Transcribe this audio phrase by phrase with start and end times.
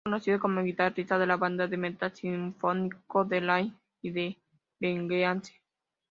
[0.03, 4.37] Es conocido como guitarrista de la banda de metal sinfónico Delain y de
[4.79, 5.53] Vengeance.